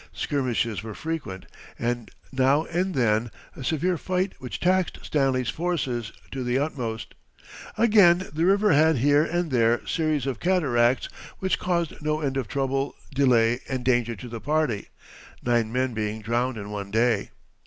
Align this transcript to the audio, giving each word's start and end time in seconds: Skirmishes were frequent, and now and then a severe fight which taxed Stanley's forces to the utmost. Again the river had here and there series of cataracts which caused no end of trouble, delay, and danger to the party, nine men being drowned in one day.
Skirmishes 0.13 0.81
were 0.81 0.95
frequent, 0.95 1.45
and 1.77 2.09
now 2.31 2.63
and 2.65 2.95
then 2.95 3.29
a 3.55 3.63
severe 3.63 3.99
fight 3.99 4.33
which 4.39 4.59
taxed 4.59 4.97
Stanley's 5.03 5.51
forces 5.51 6.11
to 6.31 6.43
the 6.43 6.57
utmost. 6.57 7.13
Again 7.77 8.27
the 8.33 8.45
river 8.47 8.71
had 8.73 8.95
here 8.97 9.23
and 9.23 9.51
there 9.51 9.85
series 9.85 10.25
of 10.25 10.39
cataracts 10.39 11.07
which 11.37 11.59
caused 11.59 12.01
no 12.01 12.19
end 12.19 12.35
of 12.35 12.47
trouble, 12.47 12.95
delay, 13.13 13.59
and 13.69 13.85
danger 13.85 14.15
to 14.15 14.27
the 14.27 14.41
party, 14.41 14.87
nine 15.43 15.71
men 15.71 15.93
being 15.93 16.23
drowned 16.23 16.57
in 16.57 16.71
one 16.71 16.89
day. 16.89 17.29